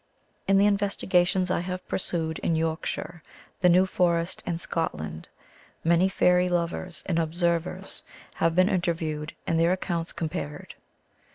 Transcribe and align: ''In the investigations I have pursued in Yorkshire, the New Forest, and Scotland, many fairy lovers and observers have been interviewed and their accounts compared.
''In 0.47 0.57
the 0.57 0.65
investigations 0.65 1.51
I 1.51 1.59
have 1.59 1.87
pursued 1.87 2.39
in 2.39 2.55
Yorkshire, 2.55 3.21
the 3.59 3.69
New 3.69 3.85
Forest, 3.85 4.41
and 4.47 4.59
Scotland, 4.59 5.29
many 5.83 6.09
fairy 6.09 6.49
lovers 6.49 7.03
and 7.05 7.19
observers 7.19 8.01
have 8.33 8.55
been 8.55 8.67
interviewed 8.67 9.33
and 9.45 9.59
their 9.59 9.73
accounts 9.73 10.11
compared. 10.11 10.73